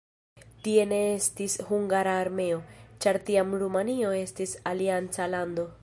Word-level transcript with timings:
Tie 0.67 0.85
ne 0.93 0.97
estis 1.17 1.57
hungara 1.67 2.15
armeo, 2.23 2.59
ĉar 3.05 3.21
tiam 3.29 3.55
Rumanio 3.65 4.19
estis 4.23 4.57
alianca 4.75 5.31
lando. 5.37 5.73